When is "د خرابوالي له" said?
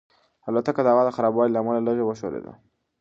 1.05-1.59